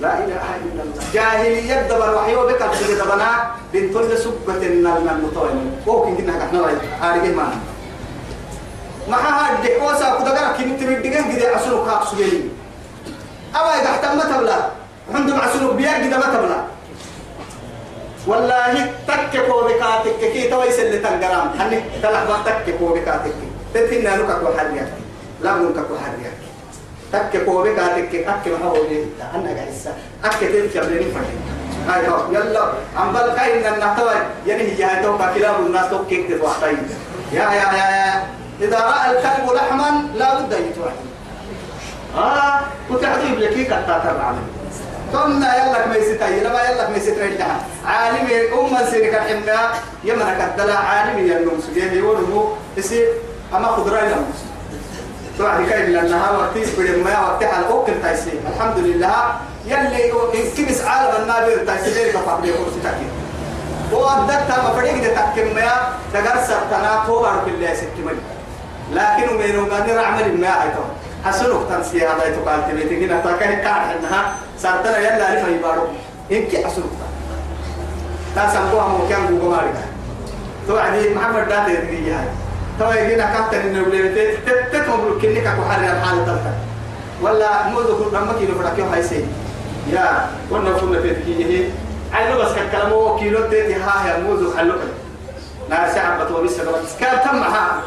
[0.00, 1.02] لا إله إلا الله.
[1.14, 3.30] جاهلية دبر وحيو بك الحجة دبنا
[3.72, 6.76] بنت لسبة النار المطوين وكين كنا كنا رأي.
[7.02, 7.48] أرجع ما
[9.08, 12.40] ما هاد دكوسا كده كم تبدين كده أسلو كاب سجلي.
[13.56, 14.58] أما إذا احتمت تبلا.
[15.14, 16.60] عندهم أسلو بيا كده ما تبلا.
[18.26, 21.46] والله تك كوبكاتك كي تويس اللي تنقرام.
[21.58, 23.34] حني تلح ما تك كوبكاتك
[23.74, 24.88] تتنا لك وحريك
[25.42, 26.45] لا منك وحريك
[27.32, 29.72] تك كوبكاتك أك ما هو لي أنا قاعد
[30.24, 31.30] أك تلك بلين فرد
[31.88, 32.32] هاي هو.
[32.32, 32.72] يلا.
[32.96, 34.12] عم بل كاين النحتوى
[34.46, 36.78] يعني هي توقع كلاب الناس توكيك تفوحتين
[37.32, 38.24] يا يا يا يا.
[38.60, 40.96] إذا رأى الكلب لحما لا بد يتوحد.
[42.16, 42.60] آه.
[42.90, 43.50] وتعطيب لك.
[43.66, 44.42] كتاتر عمل
[45.12, 48.26] ثم يلا لما يلا ما يستري لها عالم
[48.58, 49.68] أم سيرك الحمى
[50.04, 53.08] يمنا كدلا عالم يا نوم سجيه يقولوا يصير
[53.54, 54.14] أما خضرا إلى
[55.38, 59.14] توعد كاين لأنها وقتي بدل ما وقتها على أوكل تايسي الحمد لله
[59.66, 60.12] يلي
[60.56, 63.06] كبس عالم النابر تايسي غير كفار بيقول ستاكي
[63.92, 65.76] وأدت ما فريق ده تكمل يا
[66.14, 68.16] دقر سرطنا توبر بالله سكمل
[68.92, 70.82] لكن من قال نعمل ما تو.
[71.30, 75.82] حسنك تنسي هذا يتقال تبيتك هنا تاكه كار إنها سرطنا يلا ألف يبارو
[76.32, 76.84] إنك حسنك
[78.34, 79.74] تاسموها مو كان بوجو مارك.
[80.68, 82.14] توعدي محمد داتي تجي
[82.78, 84.08] تو يجينا كابتن إنه بلي
[84.72, 86.54] تتمبل كنيك أكو حرر الحالة تلتا
[87.22, 89.24] ولا موزو كل رمك يلو فرق يوم هاي سي
[89.92, 91.68] يا كنا كنا في تكيه
[92.12, 94.78] عينو بس كلام هو كيلو تيتي ها يا موزو حلوك
[95.70, 97.82] لا ساعة بتوه بس بس كان تم ها.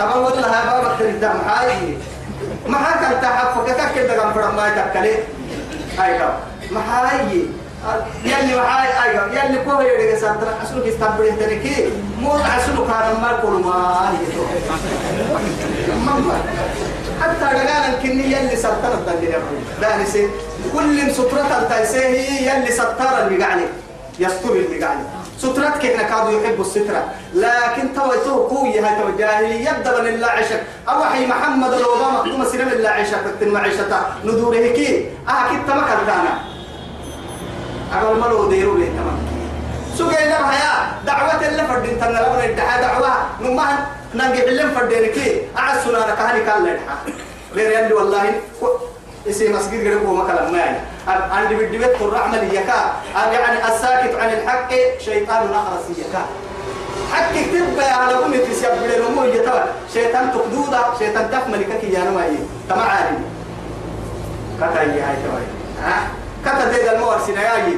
[0.00, 1.96] أما والله ها بابا تريد هاي.
[2.68, 5.18] ما هاك أنت حفظك كده كم فرق ما يتكلم.
[5.98, 6.32] هاي كم
[6.74, 7.46] ما هاي.
[8.24, 9.44] يلي وحاي أيوة.
[9.44, 11.90] يلي كوه يدك سنتنا حسنك استقبل تركي
[12.20, 14.26] مو حسنك هذا ما كل ما هي
[17.22, 19.38] حتى رجال كني يلي سنتنا الدنيا
[19.80, 20.28] ده نسي
[20.74, 23.62] كل سترة تنسيه يلي ستر المقعني
[24.18, 25.00] يستر المقعني
[25.38, 27.04] سترتك هنا كادوا يحب السترة.
[27.34, 32.88] لكن تويته قوية هاي توجاهي يبدأ من الله عشق أوحي محمد الأوباما مكتوم سنم الله
[32.88, 35.06] عشق تكتن معيشة ندوره كي.
[35.28, 36.51] أكيد تمكن دانا.
[37.92, 39.18] أقول ملو ديرو ليه تمام.
[39.94, 40.72] سوق لها يا
[41.06, 43.12] دعوة اللي فردين تنا لبنا الدعاء دعوة.
[43.40, 46.96] نما نجي علم فردين كي أعسنا نكهني كان لها
[47.54, 48.40] غير يلي والله.
[49.28, 50.78] اسم مسجد غير هو مكلم ما يعني.
[51.08, 52.92] عندي بدي بيت قرر عمل يكا
[53.32, 54.70] يعني الساكت عن الحق.
[54.98, 56.24] شيطان أخرس يكا
[57.12, 59.62] حق تبقى على أمي تسيب بلي رمو يتوى
[59.94, 60.80] شيطان تقدودا.
[60.98, 63.24] شيطان تفمل كي يا نمائي تمام عالم
[64.56, 65.46] كتا هاي توي
[65.84, 67.76] ها؟ كتا زي المور سناياجي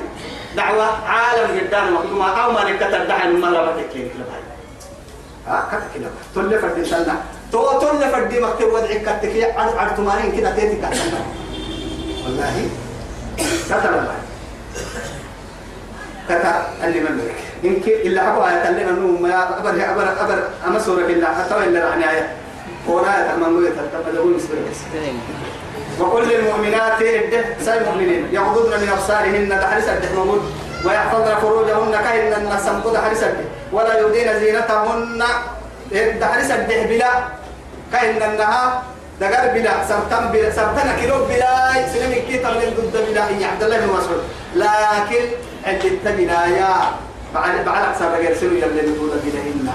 [0.57, 4.43] دعوة عالم جدان مقدومة أو ما نكتر دعن ما لا بتكين كلا باي
[5.47, 7.23] ها؟ كتا كلا تل فردي سنة.
[7.53, 10.89] تو تل فردي مكتب وضعي كتكي عد عد تمارين كده تيتي كتا
[12.25, 12.55] والله.
[13.71, 14.21] لا باي
[16.29, 20.49] كتا اللي من بك إنك إلا أبو آية اللي أنه ما أبر أبر أبر.
[20.67, 21.27] أما سورة بالله.
[21.27, 22.33] حتى إلا رعني آية.
[22.89, 23.67] هنا تمام.
[23.67, 24.65] تتبدأون سبيل
[26.01, 30.43] وكل المؤمنات إده سال المؤمنين يغضضن من أبصارهن تحرس الدحمود
[30.85, 33.25] ويحفظن فروجهن كهن الناس سمقود حرس
[33.73, 35.23] ولا يبدين زينتهن
[36.21, 37.13] تحرس الدح بلا.
[37.93, 38.83] كهن النها
[39.21, 39.73] دقر بلا.
[39.89, 40.51] سبتن بلا.
[40.51, 41.55] سبتن كيلو بلا.
[41.93, 43.23] سلم كي تغلل ضد بلا.
[43.23, 44.23] عبد الله بن مسعود.
[44.55, 45.25] لكن
[45.67, 46.39] عند التبنا
[47.35, 49.69] بعد بعد أكثر رجال سلو يلي نقول بلهن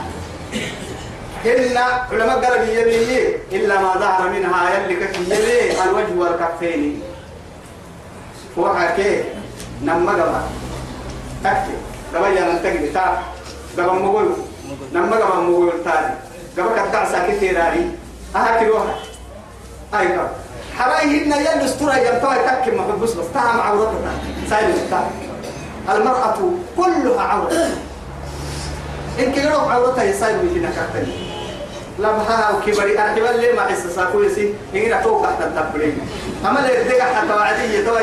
[1.45, 1.77] هن
[2.11, 7.01] علماء قالوا يلي إلا ما ظهر منها يلي كيلي الوجه والكفين.
[8.57, 9.23] وحكي.
[9.83, 10.41] نما قبا
[11.43, 11.75] تكي
[12.15, 13.23] قبا يا ننتقل تا
[13.77, 14.33] قبا مقول.
[14.93, 16.15] نما قبا مقول تاني.
[16.57, 17.91] قبا كتاع ساكت تيراري
[18.35, 18.95] أهكي روحا
[19.93, 20.29] أي قبا
[20.77, 23.25] حرايهن يلي استرى يمتوى تكي محبوس بس.
[23.33, 24.11] تهم عورتها
[24.49, 24.75] سايل
[25.89, 26.37] المرأة
[26.77, 27.69] كلها عورة.
[29.19, 31.28] إن كيروح عورتها يسايل بيتنا كتني
[31.99, 33.85] لمها وكبري أرحب اللي ما حس
[34.73, 35.27] يجينا فوق
[36.45, 37.33] أما اللي حتى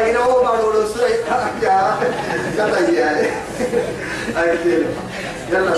[0.03, 1.11] يجينا هو ما نقول سوي؟
[1.63, 1.97] يا
[5.53, 5.75] يلا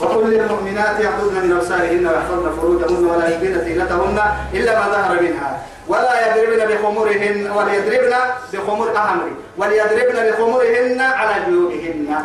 [0.00, 4.20] وكل المؤمنات يعبدن من أبصارهن ويحفظن فروجهن ولا يبدين زينتهن
[4.54, 5.62] إلا ما ظهر منها.
[5.88, 8.16] ولا يضربن بخمرهن ولا يضربن
[8.52, 12.16] بخمر أهمر وليضربن بخمرهن على جيوبهن.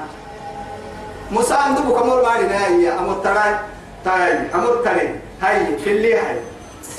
[1.32, 2.67] مساعد بكمر ما لنا
[3.00, 3.60] أمر ترى.
[4.06, 5.10] تاي أمر تاني
[5.41, 6.38] هاي في اللي هاي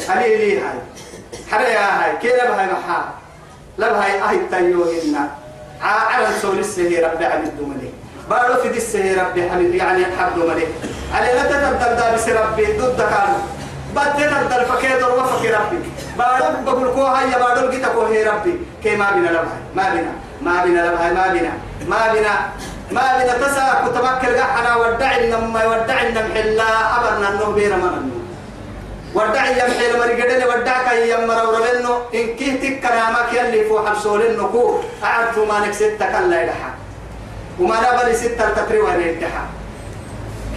[0.09, 0.79] علي لي هاي
[1.51, 3.15] حريا هاي كيلا بهاي محا
[3.79, 5.31] لا بهاي أهي تايو هنا
[5.83, 7.91] على سول السهي ربي عبد ملي
[8.31, 10.67] بارو في دي السهي ربي حبيب يعني حبد ملي
[11.15, 13.39] علي لا تتبدل دابس ربي ضد كانوا
[13.97, 15.79] بد تتبدل فكيد وفك ربي.
[16.19, 18.61] بارو بقول كو هاي بارو كو هي ربي.
[18.83, 21.53] كي ما بينا لبهاي ما بينا ما بينا لبهاي ما بينا
[21.89, 22.51] ما بينا.
[22.91, 26.71] ما بنا تسا كتمكر قحنا ودع النم ودع النم حلا.
[26.97, 28.11] أبرنا النو بير من
[29.15, 34.23] ودع يم حلا مرقدل ودع كي يم مرور منه إن كهتك كرامك يلي فوق حبسول
[34.23, 36.71] النكو أعرف ما نكسد كلا يدحا.
[37.61, 39.45] وما نبلي ستة تتري وين يدحا.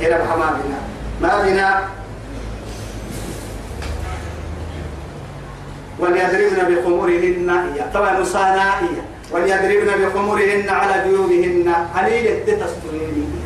[0.01, 0.79] كده ما بنا
[1.21, 1.69] ما بنا
[5.99, 11.67] وليضربن بخمورهن طبعا نصانائية وليضربن بخمرهن على جيوبهن.
[11.95, 13.45] هليل تسترين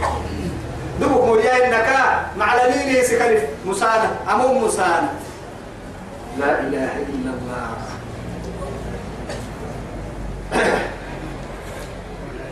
[1.01, 1.89] دبك مريا إنك
[2.37, 5.13] مع لليل سكلف مسانة أمم مسانة
[6.39, 7.69] لا إله إلا الله.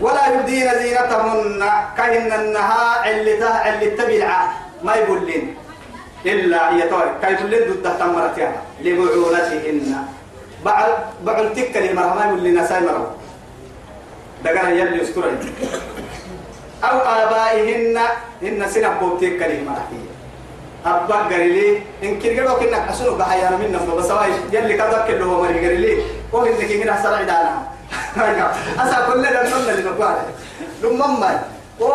[0.02, 1.62] ولا يبدين زينتهن.
[1.98, 4.52] كهن النها علتها علت تبلع
[4.84, 5.56] ما يقولين
[6.26, 10.06] إلا يتوي كيف لن ضد تمرتها لبعولتهن.
[10.66, 10.90] بعد
[11.26, 12.66] بعد تكلم مرة ما يقول لنا
[14.44, 15.38] دقنا يلي يسترين
[16.84, 17.98] أو آبائهن
[18.44, 20.12] إن سنة بوتيك كلمة رحية
[20.86, 25.66] أبا قريلي إن كيرجعوا كنا حسنوا بحيانا منا بس واي يلي كذا كله هو مري
[25.68, 26.04] قريلي.
[26.34, 27.64] هو إنك كنا حصل عدانا
[28.80, 30.16] أسا كل ده نمنا اللي نقول
[30.84, 31.44] لما ما
[31.80, 31.86] و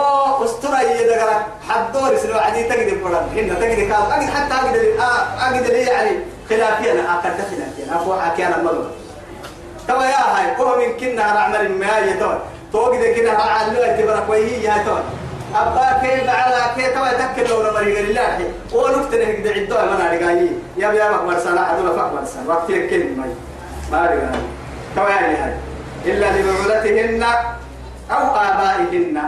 [0.44, 1.30] أسطورة يدقر
[1.68, 4.76] حدور سلو عدي تجد بقول هنا تجد كاب أجد حتى أجد
[5.40, 6.10] أجد لي يعني
[6.50, 8.90] خلافيا أكد خلافيا أفو حكينا المرة
[9.88, 12.38] توا يا هاي هو من كنا رعمل ما يتون
[12.72, 15.02] توجد كنا على اعتبارك وهي يا تون
[15.54, 18.50] أبا كيف على كيف توا تكل لو نمر يقول الله.
[18.72, 22.48] ونكتن هيك عدوا ما نرجعي يا بيا مكبر سنة عدولا فكبر سنة.
[22.48, 23.24] وقت يكل ما
[23.92, 24.38] ما رجع
[24.96, 25.54] توا يا هاي.
[26.04, 27.22] إلا لبعولتهن
[28.10, 29.22] أو آبائهن.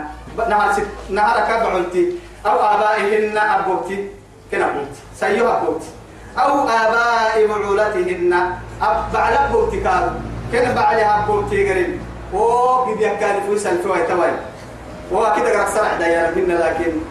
[0.49, 2.13] نهار ست نهار كبعلتي
[2.45, 4.07] أو آبائهن أبوتي.
[4.51, 5.87] كنا أبوتي سيوها أبوتي
[6.37, 8.33] أو آباء بعولتهن.
[8.81, 10.09] أب على أبوتي كانوا
[11.23, 14.29] أبوتي قريب oo gidi akkaan fuusan fi way taway
[15.09, 17.01] waa kida garak sarax dayana minna laakin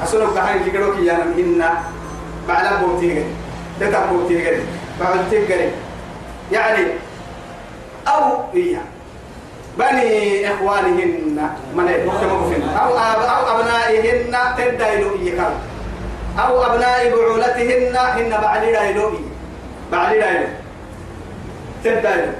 [0.00, 1.84] asuna gahan jigaro ki yana minna
[2.48, 3.28] ba'la bawti gari
[3.76, 4.64] daka bawti gari
[4.96, 5.68] ba'ti gari
[6.48, 6.96] yani
[8.08, 8.82] أو إياه
[9.78, 10.10] بني
[10.54, 11.38] إخوانهن
[11.74, 12.30] من مكتب
[12.82, 15.50] أو أو أبنائهن تدايلو إياه
[16.38, 19.10] أو أبناء بعولتهن هن بعلي دايلو
[19.92, 20.46] بعلي دايلو
[21.84, 22.32] تدايلو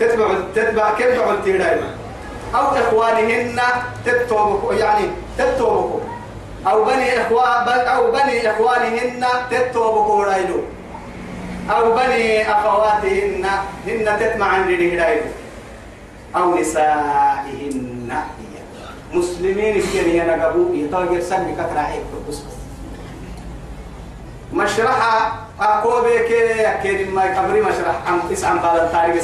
[0.00, 1.90] تتبع تتبع كيف فعلت دائما؟
[2.54, 3.60] أو إخوانهن
[4.04, 5.04] تتوبك يعني
[5.38, 6.02] تتوبك
[6.66, 10.60] أو بني إخوان أو بني إخوانهن تتوبك رايلو.
[11.70, 13.46] أو بني أخواتهن
[13.86, 15.30] هن تتمع عن رايلو.
[16.36, 17.92] أو نسائهن.
[19.14, 22.02] مسلمين كان ينقبوا يطاقر سنك كراعيك
[24.52, 29.22] مشرحة أقوى كي أكيد ما يكبري مشرح عم تسعة قال التاريخ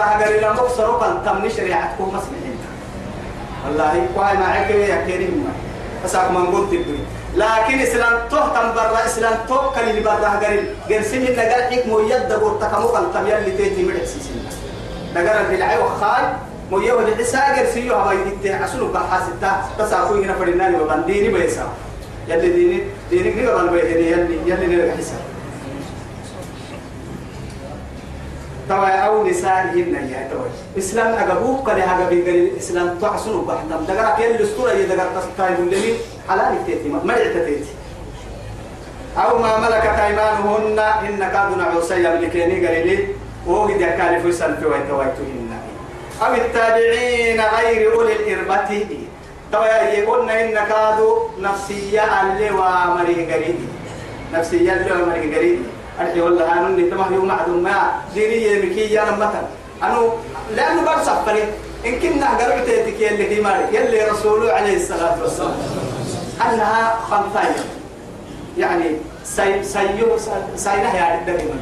[0.00, 2.58] هجر إلى مكسر وقال تم شريعتكم مسلمين
[3.66, 5.52] والله وهاي معك يا كريم ما
[6.06, 7.04] أساق من قلت تبري
[7.36, 8.12] لكن إسلام
[12.84, 13.26] مقال تم
[20.24, 21.68] هنا فرناني وبنديني بيسا
[22.28, 24.10] يلي ديني ديني نقرا البيت يلي
[24.46, 25.20] يلي نرجع حساب
[28.68, 30.44] توا أو نسائهن يا توا
[30.78, 35.94] إسلام أجابوك كده هذا بيقول الإسلام تعصنوا بحنا دقرأ كيل الأسطورة يدقر تستاي ملمين
[36.28, 37.72] حلال تيتي ما تيتي
[39.16, 43.08] أو ما ملكت أيمانهن إن كادوا نعوسي يملكيني قليلي.
[43.46, 45.50] وقد يكالف يسال في ويتويتهن.
[46.22, 48.86] أو التابعين غير أولي الإربة.
[49.52, 53.56] توا يقولنا إن كادوا نفسية اللي ومريه قريب
[54.32, 55.62] نفسية اللي ومريه قريب
[56.00, 59.42] أرحي والله أنا اللي تمه يوم معدوم ما ديني يمكي يا مثلا
[59.82, 60.08] أنا
[60.56, 61.42] لأنه برصف فري
[61.86, 65.56] إن كنا قرأت يلي في مالك يلي رسوله عليه الصلاة والسلام
[66.46, 67.64] أنها خنطاية
[68.58, 68.84] يعني
[69.24, 70.18] سي سيو
[70.56, 71.54] سينها يعني دائما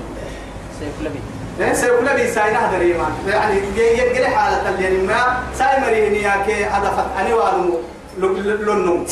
[0.80, 1.18] سيفلبي
[1.58, 7.06] لأن سيكون ساينه دريما يعني يجري حالة اللي ما ساي مريني ياكي أدفت.
[7.18, 7.80] أنا وانو
[8.18, 9.06] لنم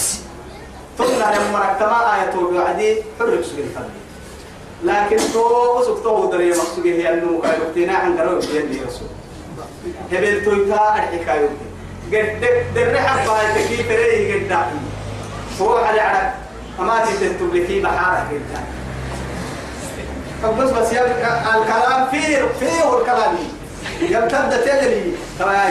[0.99, 4.05] تمنع لما ركتما آية وعدي حرك سجل فلي
[4.85, 9.09] لكن تو سكتو دري مقصود هي أنه كايوتينا عن درو يدي رسول
[10.13, 11.49] هبل تويتا الحكاية
[12.13, 14.57] قد در حبا تكي فري قد
[15.61, 16.33] هو على على
[16.81, 18.65] أما تتبلكي بحارة قد
[20.45, 23.35] فبس بس الكلام فيه فيه الكلام.
[24.01, 25.15] يمتد تجري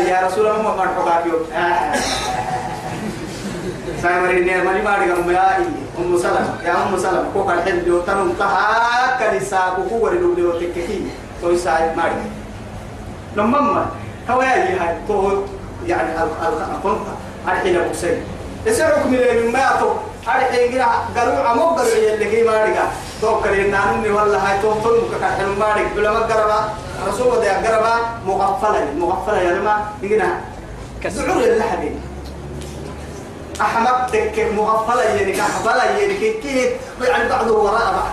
[0.09, 1.45] يا رسول الله ما مرحبا يوم.
[4.01, 5.57] سامرين مالي ماري قام يا
[5.99, 6.57] أم سلمة.
[6.65, 11.07] يا أم سلمة كوك الحين جو تنم تها كنيسة كوكو وريدو ديو تككي
[11.41, 12.15] توي سايد ماري
[13.35, 13.85] لما
[14.29, 15.43] هو يا هاي تو
[15.87, 17.13] يعني الخنطة
[17.47, 18.17] الحين أبو سيد
[18.65, 19.89] يسرعك من ما تو
[20.27, 20.85] الحين كده
[21.17, 25.45] قالوا عمو قالوا اللي كي ماري قا تو كريم نانني والله هاي تو تو مكاكا
[25.59, 26.59] ماري بلا ما قربا
[27.07, 27.95] رسول الله قربا
[28.25, 30.41] مغفلة مغفلة يا لما يجينا
[31.03, 32.01] كسعور اللحدين
[33.61, 36.69] أحمق تك مغفلة يعني كحفلة يعني كي كي
[37.01, 38.09] يعني بعضه وراء بعض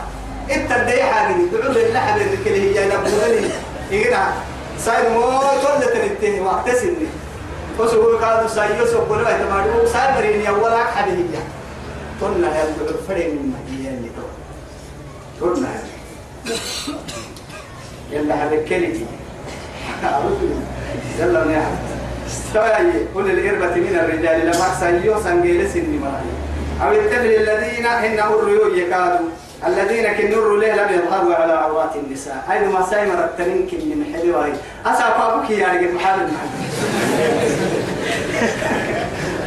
[0.51, 3.51] أنت الدي حاجة دعوا لله اللي هي لبولي
[3.91, 4.33] يقنا
[4.79, 7.07] ساي موت ولا تنتهي واعتسني
[7.79, 11.09] وسوق كادو ساي يوسف ولا تمارو ساي مريني أولا حد
[12.21, 12.65] هي قلنا يا
[13.09, 15.69] فرين من مدينة اللي تو قلنا
[18.13, 19.07] يلا هذا كلمة
[21.19, 21.73] يلا نعم.
[22.27, 22.71] استوى
[23.15, 26.31] كل الإربة من الرجال لما سيو سنجيل سن مراي
[26.83, 29.29] أو التبل الذين هن الريو يكادوا
[29.67, 32.45] الذين كنروا ليه لم يظهروا على عورات النساء.
[32.53, 34.53] أيضا ما سايمر الترنك من حلوة؟
[34.87, 36.51] أسعى فابك يا رجل محمد محمد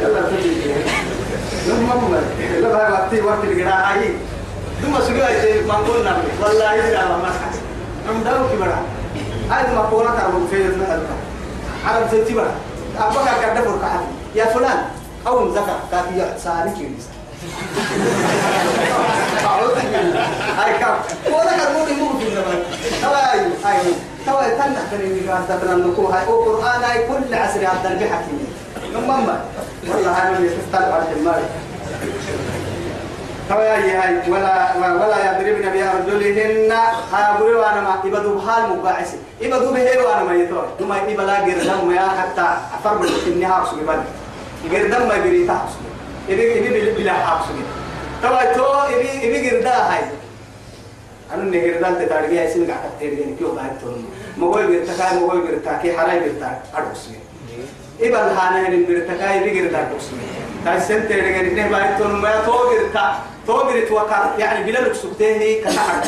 [0.02, 0.93] يلا تجي
[1.66, 2.14] لما هم
[2.60, 4.10] لا بقى وقتي وقت القراءة هاي
[4.82, 7.30] ثم سجوا يجي ما قلنا والله يجي على ما
[8.08, 8.78] عم داو كبرى
[9.50, 11.02] هذا ما قولنا كانوا في المهد
[11.86, 12.44] عرب تتبع
[12.98, 14.00] أبغى كذا فرقة
[14.34, 14.78] يا فلان
[15.26, 17.04] أو مذكر كافي ساري كيريس
[20.58, 20.94] هاي كم
[21.32, 22.62] ولا كرموني مو في الزمان
[23.02, 23.92] هاي هاي
[24.26, 28.32] توا تنح تني قاعد تبنا نكو هاي أو قرآن هاي كل عصر عبد البحكي
[28.94, 29.40] نمما
[29.88, 31.42] والله من يفتل على المال
[33.48, 36.72] توا يا هاي ولا ولا يضربن بأرجلهن
[37.12, 41.62] هاي وأنا ما يبدو بحال مباعث يبدو به وأنا ما يتوه ثم يبلا غير
[41.92, 44.04] يا حتى أفرم النهار سبحان
[44.70, 45.46] غير دم ما أنا
[55.96, 56.58] حراي غير تاك
[58.00, 60.04] أرقص إبا الهانا هني غير تكاي إبي غير تاك أرقص
[60.64, 64.78] تاي سنت غير نه بعد تون ما تو غير تا تو غير توكر يعني بلا
[64.78, 66.02] لك سكته كتاح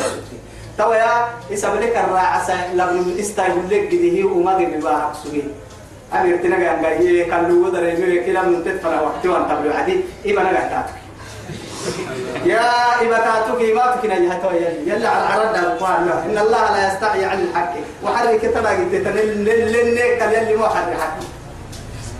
[0.77, 5.43] توا يا إسابلك الراعسة لابن استايل لك جديه وما غير ببارك سوي
[6.13, 10.59] أمير تنجا عندي كلو ودر يمير كلا من تدفنا وقت وان تبلو عدي إبا نجا
[10.71, 10.97] تاتك
[12.45, 12.61] يا
[13.01, 17.73] إبا تاتك ما تكنا يهتوي يلا على القرآن إن الله لا يستحي عن الحق
[18.03, 19.47] وحرك ترى قلت تنل
[20.19, 21.36] كل يلي مو حد حق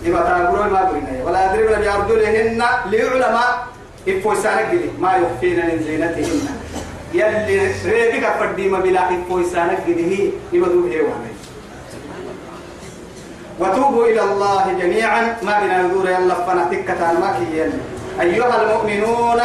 [0.08, 3.36] إبا تقولون ما قلنا ولا يضربن بأرجلهن ليعلم
[4.08, 6.40] إفوسانك ما يخفين من زينتهن.
[7.14, 11.30] يلي ريبك فردي ما بلا إفوسانك هي إبا دوب هيوانا
[13.60, 15.36] وتوبوا إلى الله جميعا.
[15.42, 16.90] ما بنا ندور يلا فنتك
[17.20, 17.70] ما كي
[18.20, 19.40] أيها المؤمنون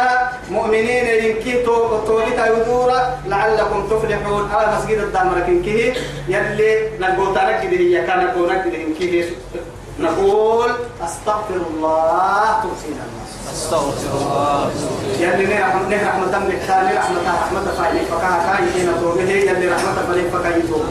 [0.50, 1.62] مؤمنين ينكي
[2.06, 2.90] توليتا يدور
[3.26, 4.44] لعلكم تفلحون.
[4.50, 5.92] هذا مسجد الدامر كنكيه.
[6.28, 8.52] يلي نقول ترك هي كان نقول
[8.90, 9.24] نكيه
[10.00, 10.70] نقول
[11.04, 13.04] استغفر الله ترسينا
[13.52, 14.70] استغفر الله
[15.20, 20.26] يلي نرحم نرحم دمك ثاني رحمة رحمة فايني فكاها كاي كينا توبه يلي رحمة فليك
[20.34, 20.90] فكاي توبه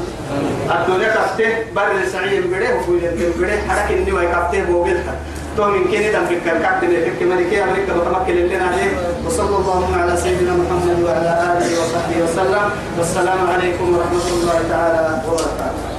[0.72, 5.16] الدنيا كفته بر سعيد بره وفويل بره حرك إني وي كفته بوجلتا
[5.58, 8.92] تو من كني دم في كركات تنفك ملكي أمريكا بتمكن لنا عليه
[9.26, 12.66] وصلى الله على سيدنا محمد وعلى آله وصحبه وسلم.
[12.98, 15.93] والسلام عليكم ورحمة الله تعالى وبركاته.